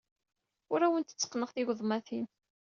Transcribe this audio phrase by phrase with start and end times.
[0.73, 2.25] Ur awent-tteqqneɣ tigeḍmatin.